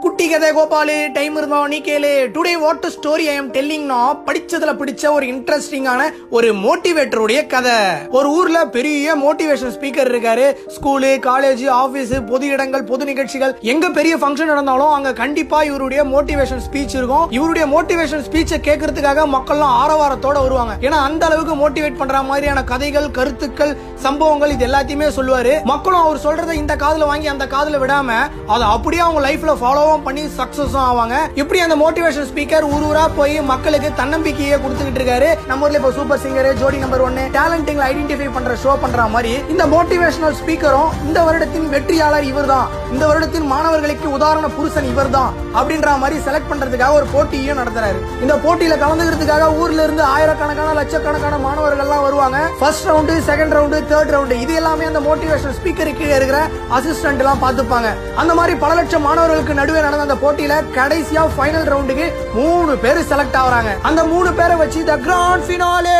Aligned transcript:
こ 0.00 0.09
குட்டி 0.20 0.32
கதை 0.32 0.48
கோபாலு 0.56 0.94
டைம் 1.12 1.36
இருந்தா 1.36 1.58
நீ 1.72 1.76
கேளு. 1.84 2.08
Today 2.32 2.50
what 2.62 2.86
story 2.94 3.26
I 3.32 3.34
am 3.40 3.48
டெல்லிங்னா 3.52 4.00
படிச்சதுல 4.26 4.72
பிடிச்ச 4.80 5.12
ஒரு 5.16 5.26
இன்ட்ரெஸ்டிங்கான 5.26 6.00
ஒரு 6.36 6.48
மோட்டிவேட்டருடைய 6.64 7.40
கதை. 7.52 7.76
ஒரு 8.18 8.28
ஊர்ல 8.38 8.58
பெரிய 8.74 9.14
மோட்டிவேஷன் 9.22 9.72
ஸ்பீக்கர் 9.76 10.10
இருக்காரு. 10.12 10.46
ஸ்கூலு 10.74 11.12
காலேஜ் 11.28 11.62
ஆபீஸ் 11.76 12.12
பொது 12.30 12.48
இடங்கள் 12.54 12.84
பொது 12.90 13.06
நிகழ்ச்சிகள். 13.10 13.54
எங்க 13.72 13.88
பெரிய 13.98 14.16
ஃபங்க்ஷன் 14.16 14.50
நடந்தாலும் 14.52 14.92
அங்க 14.96 15.12
கண்டிப்பா 15.22 15.60
இவருடைய 15.70 16.04
மோட்டிவேஷன் 16.12 16.62
ஸ்பீச் 16.66 16.96
இருக்கும். 16.98 17.24
இவருடைய 17.38 17.66
மோட்டிவேஷன் 17.74 18.26
ஸ்பீச்சை 18.26 18.58
கேட்கறதுக்காக 18.68 19.24
மக்கள்லாம் 19.36 19.74
ஆரவாரத்தோட 19.84 20.36
வருவாங்க. 20.46 20.76
ஏன்னா 20.86 21.00
அந்த 21.08 21.24
அளவுக்கு 21.30 21.56
மோட்டிவேட் 21.62 21.98
பண்ற 22.02 22.22
மாதிரியான 22.32 22.66
கதைகள் 22.72 23.08
கருத்துக்கள் 23.20 23.74
சம்பவங்கள் 24.06 24.54
இது 24.58 24.68
எல்லாத்தையுமே 24.70 25.10
சொல்லுவாரு. 25.20 25.56
மக்களும் 25.72 26.04
அவர் 26.04 26.24
சொல்றதை 26.28 26.58
இந்த 26.62 26.76
காதுல 26.84 27.10
வாங்கி 27.14 27.32
அந்த 27.36 27.48
காதுல 27.56 27.82
விடாம 27.86 28.20
அதை 28.54 28.68
அப்படியே 28.76 29.02
அவங்க 29.08 29.24
லைஃப்ல 29.28 29.58
ஃபாலோவும் 29.64 30.08
பண்ணி 30.10 30.24
சக்சஸும் 30.38 30.84
ஆவாங்க. 30.90 31.16
இப்படி 31.40 31.58
அந்த 31.64 31.74
மோட்டிவேஷன் 31.82 32.28
ஸ்பீக்கர் 32.30 32.64
ஊர் 32.74 32.86
ஊரா 32.90 33.02
போய் 33.18 33.36
மக்களுக்கு 33.50 33.88
தன்னம்பிக்கையை 34.00 34.56
கொடுத்துக்கிட்டு 34.62 35.00
இருக்காரு. 35.00 35.28
நம்ம 35.50 35.66
ஊர்ல 35.66 35.78
இப்போ 35.80 35.90
சூப்பர் 35.98 36.22
சிங்கர் 36.22 36.48
ஜோடி 36.60 36.78
நம்பர் 36.84 37.04
ஒன்னு 37.08 37.24
டேலண்டிங்ல 37.36 37.84
ஐடென்டிஃபை 37.90 38.28
பண்ற 38.36 38.54
ஷோ 38.62 38.72
பண்ற 38.84 39.08
மாதிரி 39.14 39.32
இந்த 39.52 39.64
மோட்டிவேஷனல் 39.74 40.36
ஸ்பீக்கரும் 40.40 40.90
இந்த 41.08 41.18
வருடத்தின் 41.26 41.68
வெற்றியாளர் 41.74 42.26
இவர் 42.30 42.48
தான் 42.52 42.68
இந்த 42.94 43.04
வருடத்தின் 43.10 43.46
மாணவர்களுக்கு 43.52 44.06
உதாரண 44.16 44.46
புருஷன் 44.56 44.88
இவர்தான் 44.92 45.30
அப்படின்ற 45.58 45.92
மாதிரி 46.02 46.16
செலக்ட் 46.26 46.50
பண்றதுக்காக 46.50 46.96
ஒரு 46.98 47.06
போட்டியும் 47.12 47.60
நடத்துறாரு. 47.60 48.00
இந்த 48.24 48.34
போட்டியில 48.44 48.74
கலந்துக்கிறதுக்காக 48.82 49.46
ஊர்ல 49.60 49.84
இருந்து 49.86 50.04
ஆயிரக்கணக்கான 50.14 50.74
லட்சக்கணக்கான 50.80 51.38
மாணவர்கள் 51.46 51.84
எல்லாம் 51.86 52.04
வருவாங்க. 52.06 52.40
First 52.60 52.88
round 52.90 53.16
second 53.30 53.56
round 53.58 53.80
third 53.92 54.12
round 54.16 54.40
இது 54.44 54.54
எல்லாமே 54.62 54.90
அந்த 54.90 55.02
மோட்டிவேஷன் 55.08 55.56
ஸ்பீக்கருக்கு 55.60 56.06
இருக்கிற 56.18 56.40
அசிஸ்டன்ட் 56.78 57.22
எல்லாம் 57.24 57.42
பார்த்துப்பாங்க. 57.46 57.88
அந்த 58.22 58.32
மாதிரி 58.40 58.56
பல 58.64 58.72
லட்சம் 58.80 59.06
மாணவர்களுக்கு 59.08 59.58
நடுவே 59.62 59.80
நடந்த 59.86 59.99
அந்த 60.04 60.14
போட்டியில 60.22 60.54
கடைசியா 60.78 61.22
ஃபைனல் 61.36 61.66
ரவுண்டுக்கு 61.72 62.06
மூணு 62.38 62.72
பேர் 62.84 63.00
செலக்ட் 63.10 63.38
ஆகுறாங்க. 63.42 63.70
அந்த 63.90 64.04
மூணு 64.12 64.32
பேரை 64.38 64.56
வச்சு 64.56 64.84
த 64.90 64.96
கிராண்ட் 65.06 65.46
ஃபினாலே 65.48 65.96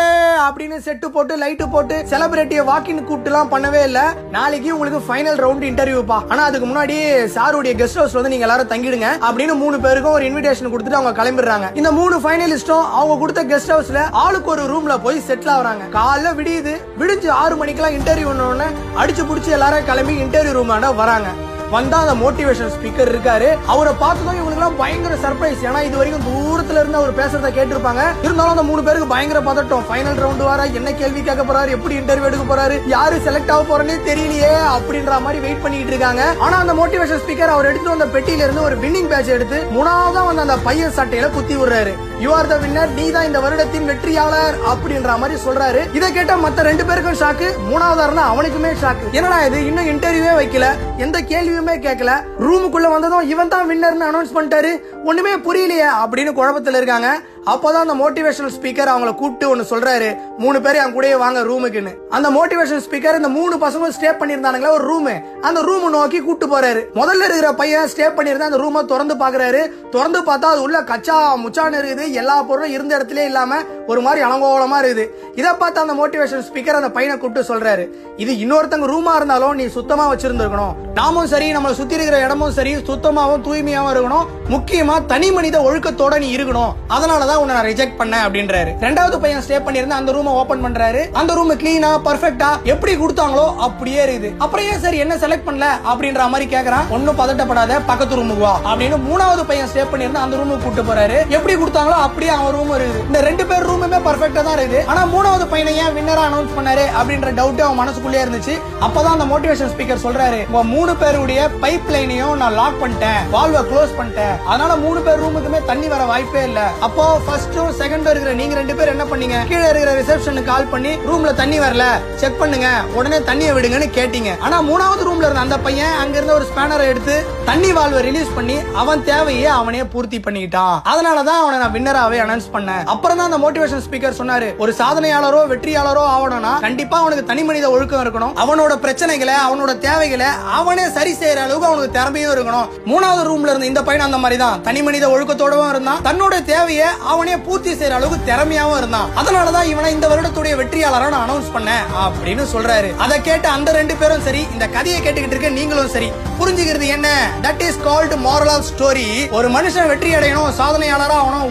அப்படின்னு 0.47 0.77
செட்டு 0.87 1.09
போட்டு 1.15 1.35
லைட்டு 1.43 1.67
போட்டு 1.71 1.97
செலிபிரிட்டியை 2.11 2.65
வாக்கின் 2.71 3.05
கூப்பிட்டு 3.05 3.31
எல்லாம் 3.31 3.51
பண்ணவே 3.53 3.83
இல்ல. 3.89 4.01
நாளைக்கு 4.37 4.71
உங்களுக்கு 4.77 5.01
ஃபைனல் 5.09 5.41
ரவுண்ட் 5.45 5.67
இன்டர்வியூப்பா 5.71 6.19
ஆனா 6.29 6.43
அதுக்கு 6.45 6.69
முன்னாடி 6.71 6.97
சாருடைய 7.37 7.75
கெஸ்ட் 7.81 8.01
ஹவுஸ் 8.03 8.17
வந்து 8.19 8.33
நீங்க 8.35 8.47
எல்லாரும் 8.49 8.73
தங்கிடுங்க 8.73 9.11
அப்படின்னு 9.29 9.57
மூணு 9.65 9.81
பேருக்கும் 9.81 10.13
ஒரு 10.13 10.25
இன்விடேஷன் 10.31 10.73
கொடுத்துட்டு 10.73 11.01
அவங்க 11.01 11.15
கிளம்பிடுறாங்க. 11.21 11.69
இந்த 11.75 11.93
மூணு 12.01 12.19
ஃபைனலிஸ்டும் 12.19 12.87
அவங்க 13.01 13.17
கொடுத்த 13.19 13.45
கெஸ்ட் 13.45 13.75
ஹவுஸ்ல 13.75 14.03
ஆளுக்கு 14.25 14.51
ஒரு 14.51 14.65
ரூம்ல 14.73 14.97
போய் 15.03 15.23
செட்டில் 15.29 15.55
ஆகுறாங்க. 15.57 15.87
காலைல 15.99 16.35
விடியுது. 16.41 16.75
விடிஞ்சு 17.01 17.29
ஆறு 17.43 17.57
மணிக்கெல்லாம் 17.57 17.99
இன்டர்வியூ 18.01 18.25
உடனே 18.25 18.69
அடிச்சு 19.03 19.25
புடிச்சு 19.31 19.57
எல்லாரும் 19.59 19.89
கிளம்பி 19.93 20.17
இன்டர்வியூ 20.25 20.57
ரூம் 20.59 20.75
வராங்க. 21.03 21.29
வந்தா 21.75 21.99
அந்த 22.05 22.15
மோட்டிவேஷன் 22.23 22.73
ஸ்பீக்கர் 22.77 23.11
இருக்காரு. 23.13 23.49
அவரை 23.73 23.93
பார்த்ததும் 24.03 24.39
இவங்களுக்கு 24.39 24.61
எல்லாம் 24.61 24.77
பயங்கர 24.77 25.15
சர்ப்ரைஸ் 25.25 25.61
ஏன்னா 25.69 25.81
இது 25.89 25.97
வரைக்கும் 26.01 26.27
தூரத்துல 26.31 26.81
இருந்து 26.83 26.99
அவர் 27.01 27.19
பேசுறத 27.21 27.51
கேட்டிருப்பாங்க. 27.59 28.03
இருந்தாலும் 28.27 28.55
அந்த 28.55 28.65
மூணு 28.71 28.83
பேருக்கு 28.83 29.13
பயங்கர 29.15 29.41
பதட்டம். 29.49 29.85
ஃபைனல் 29.91 30.19
ரவுண்ட் 30.23 30.45
வர 30.51 30.67
என்ன 30.79 30.93
கேள்வி 30.93 31.23
கேட்க 31.23 31.43
போறாரு? 31.43 31.71
எப்படி 31.77 31.95
இன்டர்வியூ 32.01 32.29
எடுக்க 32.31 32.45
போறாரு? 32.51 32.77
யாரு 32.95 33.17
செலக்ட் 33.27 33.53
ஆக 33.57 33.63
போறேன்னு 33.71 33.97
தெரியலையே 34.09 34.53
அப்படின்ற 34.77 35.21
மாதிரி 35.27 35.41
வெயிட் 35.47 35.63
பண்ணிட்டு 35.63 35.93
இருக்காங்க. 35.95 36.23
ஆனா 36.39 36.59
அந்த 36.59 36.75
மோட்டிவேஷன் 36.81 37.23
ஸ்பீக்கர் 37.25 37.55
அவர் 37.55 37.71
எடுத்து 37.71 37.89
வந்த 37.95 38.09
பெட்டியில 38.15 38.47
இருந்து 38.47 38.63
ஒரு 38.63 38.79
வின்னிங் 38.85 39.11
பேட்ச் 39.15 39.35
எடுத்து 39.37 39.61
மூணாவதா 39.77 40.25
வந்து 40.29 40.45
அந்த 40.47 40.59
பையன் 40.69 40.97
சட்டையில 40.99 41.31
குத்தி 41.37 41.57
விடுறாரு. 41.57 41.95
யூ 42.25 42.31
ஆர் 42.39 42.51
த 42.53 42.57
வின்னர் 42.65 42.91
நீ 42.99 43.11
தான் 43.11 43.29
இந்த 43.31 43.41
வருடத்தின் 43.41 43.89
வெற்றியாளர் 43.91 44.57
அப்படின்ற 44.73 45.19
மாதிரி 45.19 45.37
சொல்றாரு. 45.47 45.83
இதை 45.95 46.13
கேட்ட 46.13 46.35
மத்த 46.37 46.67
ரெண்டு 46.71 46.85
பேருக்கும் 46.85 47.19
ஷாக்கு 47.23 47.49
மூணாவதா 47.71 48.05
இருந்தா 48.09 48.27
அவனுக்குமே 48.35 48.73
ஷாக்கு 48.83 49.07
என்னடா 49.13 49.39
இது? 49.45 49.67
இன்னும் 49.67 49.91
இன்டர்வியூவே 49.93 50.35
வைக்கல. 50.41 50.67
எந்த 50.97 51.19
கேள்வியுமே 51.61 51.75
கேட்கல 51.87 52.13
ரூமுக்குள்ள 52.45 52.87
வந்ததும் 52.93 53.29
இவன் 53.33 53.51
தான் 53.53 53.69
வின்னர்னு 53.71 54.07
அனௌன்ஸ் 54.11 54.35
பண்ணிட்டாரு. 54.37 54.71
ஒண்ணுமே 55.09 55.33
புரியலையே 55.47 55.89
அப்படின்னு 56.03 56.33
குழப்பத்தில் 56.39 56.79
இருக்காங்க. 56.81 57.09
அப்போதான் 57.53 57.85
அந்த 57.87 57.97
மோட்டிவேஷனல் 58.01 58.55
ஸ்பீக்கர் 58.57 58.93
அவங்கள 58.93 59.13
கூப்பிட்டு 59.21 59.47
ஒன்று 59.53 59.65
சொல்றாரு 59.73 60.09
மூணு 60.43 60.59
பேர் 60.65 60.81
என் 60.83 60.95
கூடயே 60.97 61.17
வாங்க 61.23 61.41
ரூமுக்குன்னு 61.51 61.93
அந்த 62.17 62.29
மோட்டிவேஷன் 62.37 62.83
ஸ்பீக்கர் 62.87 63.19
இந்த 63.21 63.31
மூணு 63.37 63.55
பசங்க 63.65 63.91
ஸ்டே 63.97 64.11
பண்ணியிருந்தானுங்களா 64.21 64.73
ஒரு 64.79 64.87
ரூமு 64.93 65.15
அந்த 65.49 65.59
ரூம் 65.69 65.87
நோக்கி 65.95 66.19
கூட்டு 66.27 66.47
போறாரு. 66.53 66.83
முதல்ல 67.01 67.27
இருக்கிற 67.29 67.49
பையன் 67.61 67.89
ஸ்டே 67.93 68.07
பண்ணிருந்தா 68.17 68.49
அந்த 68.51 68.61
ரூமை 68.65 68.81
திறந்து 68.93 69.15
பாக்குறாரு. 69.23 69.63
திறந்து 69.95 70.21
பார்த்தா 70.29 70.51
அது 70.55 70.63
உள்ள 70.67 70.79
கச்சா 70.91 71.17
முச்சான் 71.45 71.79
இருக்குது. 71.81 72.05
எல்லா 72.21 72.37
பொருளும் 72.51 72.75
இருந்த 72.77 72.93
இடத்துல 72.99 73.25
இல்லாம 73.31 73.61
ஒரு 73.93 74.01
மாதிரி 74.07 74.21
அலங்கோலமா 74.27 74.79
இருக்குது. 74.85 75.07
இதை 75.41 75.53
பார்த்து 75.63 75.83
அந்த 75.85 75.95
மோட்டிவேஷன் 76.01 76.45
ஸ்பீக்கர் 76.49 76.81
அந்த 76.81 76.91
பையனை 76.97 77.17
கூப்பிட்டு 77.19 77.49
சொல்றாரு 77.53 77.87
இது 78.25 78.33
இன்னொருத்தங்க 78.45 78.89
ரூமா 78.95 79.15
இருந்தாலும் 79.21 79.57
நீ 79.61 79.67
சுத்தமா 79.79 80.07
வச்சிருந்திருக்கணும். 80.13 80.77
நாமும் 80.99 81.31
சரி 81.33 81.49
நம்மளை 81.57 81.75
சுத்தி 81.81 81.99
இருக்கிற 81.99 82.19
இடமும் 82.27 82.55
சரி 82.59 82.75
சுத்தமாவும் 82.91 83.45
தூய்மையாவும் 83.49 83.93
இருக்கணும். 83.95 84.29
முக்கியமா 84.55 84.95
தனி 85.13 85.31
மனித 85.39 85.59
ஒழுக்கத்தோட 85.69 86.15
நீ 86.25 86.31
இருக்கணும். 86.37 86.73
அதனாலதான் 86.97 87.40
உன்னை 87.43 87.55
நான் 87.57 87.69
ரிஜெக்ட் 87.71 87.99
பண்ணேன் 88.01 88.25
அப்படின்றாரு. 88.27 88.71
ரெண்டாவது 88.87 89.17
பையன் 89.25 89.45
ஸ்டே 89.47 89.59
பண்ணிருந்தா 89.67 89.99
அந்த 90.01 90.13
ரூமை 90.17 90.33
ஓபன் 90.41 90.65
பண்றாரு. 90.67 91.03
அந்த 91.21 91.35
ரூம் 91.39 91.53
கிளீனா 91.63 91.91
பர்ஃபெக்டா 92.09 92.51
எப்படி 92.73 92.95
கொடுத்தாங்களோ 93.03 93.47
அப்படியே 93.67 94.01
இருக்குது. 94.07 94.31
அப்புறம் 94.45 94.67
ஏன் 94.73 94.83
சரி 94.85 94.99
என்ன 95.05 95.15
செலக்ட் 95.25 95.47
பண்ணல 95.49 95.69
அப்படின்ற 95.93 96.29
மாதிரி 96.35 96.49
கேக்குறான். 96.55 96.89
ஒன்னும் 96.97 97.19
பதட்டப்படாத 97.21 97.79
பக்கத்து 97.91 98.19
ரூமுக்கு 98.21 98.45
வா 98.47 98.55
அப்படின்னு 98.71 98.99
மூணாவது 99.09 99.45
பையன் 99.51 99.71
ஸ்டே 99.73 99.85
பண்ணிருந்தா 99.93 100.25
அந்த 100.27 100.37
ரூமுக்கு 100.41 100.65
கூட்டு 100.67 100.85
போறாரு. 100.91 101.19
எப்படி 101.37 101.55
கொடுத்தாங்களோ 101.63 101.99
அப்படியே 102.07 102.33
அவன் 102.39 102.55
ரூம் 102.59 102.73
இருக்குது. 102.79 103.05
இந்த 103.09 103.21
ரெண்டு 103.29 103.47
பேர் 103.51 103.69
ரூமுமே 103.71 104.01
பர்ஃபெக்டா 104.09 104.43
தான் 104.49 104.59
இருக்குது. 104.59 104.85
ஆனா 104.93 105.03
மூணாவது 105.15 105.47
பையனை 105.53 105.75
ஏன் 105.85 105.95
வின்னரா 105.99 106.25
அனௌன்ஸ் 106.31 106.57
பண்ணாரு 106.59 106.87
அப்படின்ற 106.99 107.31
டவுட் 107.41 107.65
அவன் 107.67 107.81
மனசுக்குள்ளே 107.83 108.23
இருந்துச்சு. 108.25 108.57
அப்பதான் 108.87 109.15
அந்த 109.17 109.27
மோட்டிவேஷன் 109.33 109.73
ஸ்பீக்கர் 109.75 110.05
சொல்றாரு 110.07 110.41
உங்க 110.51 110.63
மூணு 110.75 110.93
பேருடைய 111.03 111.41
பைப் 111.65 111.91
லைனையும் 111.95 112.37
நான் 112.43 112.57
லாக் 112.61 112.81
பண்ணிட்டேன். 112.83 113.21
வால்வை 113.35 113.63
க்ளோஸ் 113.71 113.97
பண்ணிட்டேன். 113.99 114.35
அதனால 114.51 114.77
மூணு 114.85 115.01
பேர் 115.07 115.23
ரூமுக்குமே 115.25 115.61
தண்ணி 115.71 115.89
வர 115.95 116.03
வாய்ப்பே 116.13 116.43
இல்ல. 116.49 116.61
அப்போ 116.87 117.05
ஃபர்ஸ்டும் 117.27 117.71
செகண்டும் 117.81 118.13
இருக்கிற 118.13 118.33
நீங்க 118.41 118.55
ரெண்டு 118.61 118.75
பேர் 118.79 118.93
என்ன 118.95 119.05
பண்ணீங்க? 119.11 119.37
கீழே 119.51 119.67
இருக்கிற 119.71 119.93
ரிசப்ஷனுக்கு 120.01 120.51
கால் 120.53 120.71
பண்ணி 120.73 120.93
ரூம்ல 121.09 121.31
தண்ணி 121.41 121.59
வரல. 121.65 121.85
செக் 122.23 122.39
பண்ணுங்க. 122.43 122.69
உடனே 122.99 123.19
தண்ணியை 123.29 123.53
விடுங்கன்னு 123.57 123.89
கேட்டீங்க. 123.99 124.31
ஆனா 124.47 124.57
மூணாவது 124.71 125.03
ரூம்ல 125.09 125.27
இருந்த 125.29 125.45
அந்த 125.47 125.59
பையன் 125.67 125.95
அங்க 126.03 126.17
இருந்த 126.19 126.35
ஒரு 126.39 126.47
ஸ்பேனரை 126.51 126.87
எடுத்து 126.93 127.17
தண்ணி 127.51 127.71
வால்வை 127.79 128.01
ரிலீஸ் 128.09 128.35
பண்ணி 128.39 128.57
அவன் 128.83 129.05
தேவையை 129.11 129.49
அவனே 129.61 129.83
பூர்த்தி 129.95 130.21
பண்ணிக்கிட்டான் 130.27 130.77
அதனாலதான் 130.93 131.41
அவனை 131.43 131.57
நான் 131.63 131.75
வின்னராவே 131.77 132.19
அனௌன்ஸ் 132.25 132.49
பண்ணேன். 132.55 132.83
அப்புறம் 132.95 133.19
தான் 133.19 133.29
அந்த 133.31 133.41
மோட்டிவேஷன் 133.45 133.85
ஸ்பீக்கர் 133.87 134.19
சொன்னாரு 134.21 134.49
ஒரு 134.63 134.75
சாதனையாளரோ 134.81 135.41
வெற்றியாளரோ 135.53 136.05
ஆகணும்னா 136.15 136.53
கண்டிப்பா 136.67 136.99
அவனுக்கு 137.03 137.25
தனி 137.31 137.45
மனித 137.51 137.67
ஒழுக்கம் 137.75 138.03
இருக்கணும். 138.05 138.35
அவனோட 138.45 138.73
பிரச்சனைகளை 138.85 139.37
அவனோட 139.47 139.73
தேவைகளை 139.87 140.31
அவனே 140.59 140.87
சரி 140.97 141.15
செய்யற 141.21 141.41
அளவுக்கு 141.47 141.71
அவனுக்கு 141.71 141.97
திறமையும் 141.99 142.35
இருக்கணும். 142.37 142.69
மூணாவது 142.93 143.25
ரூம்ல 143.31 143.53
இருந்த 143.53 143.71
இந்த 143.73 143.83
பையன் 143.89 144.07
அந்த 144.09 144.21
மாதிரி 144.25 144.39
தான் 144.45 144.61
தனி 144.69 144.83
மனித 144.89 145.09
ஒழுக்கத்தோடவும் 145.15 145.73
இருந்தான். 145.75 146.03
தன்னோட 146.09 146.35
தேவையை 146.53 146.89
அவனே 147.13 147.37
பூர்த்தி 147.47 147.73
செய்யற 147.73 147.97
அளவுக்கு 147.99 148.27
திறமையாவும் 148.31 148.77
இருந்தான். 148.77 149.11
அதனாலதான் 149.21 149.69
இவனை 149.73 149.93
இந்த 149.97 150.07
வருடத்துடைய 150.09 150.55
வெற்றியாளரா 150.61 151.09
நான் 151.15 151.25
அனௌன்ஸ் 151.27 151.53
பண்ணேன் 151.55 151.85
அப்படின்னு 152.05 152.45
சொல்றாரு. 152.55 152.91
அதை 153.05 153.17
கேட்ட 153.21 153.47
அந்த 153.57 153.73
ரெண்டு 153.73 153.97
பேரும் 153.97 154.23
சரி 154.23 154.43
இந்த 154.53 154.69
கதையை 154.69 154.99
கேட்டுக்கிட்டு 155.01 155.37
இருக்க 155.37 155.49
நீங்களும் 155.49 155.89
சரி. 155.89 156.11
புரிஞ்சுக்கிறது 156.41 156.87
என்ன? 156.97 157.09
That 157.43 157.63
is 157.69 157.81
called 157.87 158.17
moral 158.27 158.53
of 158.57 158.69
story 158.71 159.07
ஒரு 159.31 159.49
மனுஷன் 159.57 159.89
வெற்றி 159.93 160.11
அடையணும் 160.15 160.53
சாதனையாளரா 160.61 161.17
ஆகணும் 161.21 161.51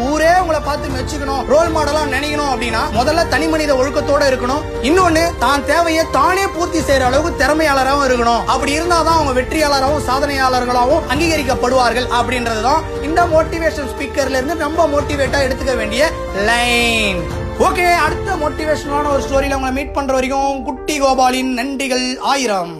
பார்த்து 0.69 0.95
மெச்சுக்கணும் 0.95 1.45
ரோல் 1.51 1.71
மாடலா 1.75 2.01
நினைக்கணும் 2.15 2.49
அப்படின்னா 2.53 2.81
முதல்ல 2.97 3.27
தனி 3.33 3.47
மனித 3.51 3.71
ஒழுக்கத்தோட 3.79 4.23
இருக்கணும். 4.31 4.63
இன்னொன்னு 4.87 5.23
தான் 5.43 5.65
தேவையை 5.69 6.03
தானே 6.17 6.43
பூர்த்தி 6.55 6.79
செய்யற 6.79 7.05
அளவுக்கு 7.09 7.39
திறமையாளராகவும் 7.41 8.07
இருக்கணும். 8.07 8.43
அப்படி 8.53 8.71
இருந்தாதான் 8.79 9.17
அவங்க 9.17 9.33
வெற்றியாளராகவும் 9.39 10.05
சாதனையாளர்களாகவும் 10.09 11.05
அங்கீகரிக்கப்படுவார்கள் 11.13 12.07
அப்படின்றதுதான் 12.19 12.83
இந்த 13.07 13.21
மோட்டிவேஷன் 13.33 13.89
ஸ்பீக்கர்ல 13.93 14.39
இருந்து 14.39 14.65
ரொம்ப 14.67 14.87
மோட்டிவேட்டா 14.93 15.39
எடுத்துக்க 15.47 15.75
வேண்டிய 15.81 16.11
லைன் 16.49 17.21
ஓகே 17.67 17.87
அடுத்த 18.05 18.35
மோட்டிவேஷனான 18.43 19.09
ஒரு 19.15 19.23
ஸ்டோரியில 19.27 19.57
உங்களை 19.59 19.73
மீட் 19.79 19.95
பண்ற 19.97 20.13
வரைக்கும் 20.13 20.63
குட்டி 20.69 20.97
கோபாலின் 21.01 21.51
நன்றிகள் 21.59 22.05
ஆயிரம். 22.33 22.75